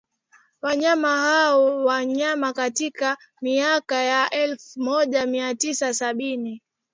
wanyama 0.61 1.07
wao 1.21 1.65
wa 1.65 1.85
wanyama 1.85 2.53
Katika 2.53 3.17
miaka 3.41 3.95
ya 3.95 4.29
elfumoja 4.29 5.25
miatisa 5.25 5.93
sabini 5.93 6.61